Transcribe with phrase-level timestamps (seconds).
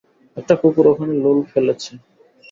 [0.37, 1.91] একটা কুকুর ওখানে লোল ফেলেছে।